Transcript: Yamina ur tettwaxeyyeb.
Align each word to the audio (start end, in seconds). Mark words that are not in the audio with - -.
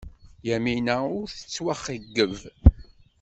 Yamina 0.47 0.95
ur 1.19 1.27
tettwaxeyyeb. 1.31 2.33